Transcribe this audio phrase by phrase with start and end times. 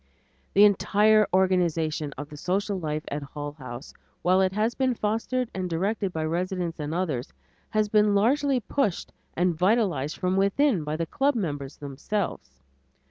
[0.55, 3.93] The entire organization of the social life at Hull House,
[4.23, 7.31] while it has been fostered and directed by residents and others,
[7.69, 12.63] has been largely pushed and vitalized from within by the club members themselves.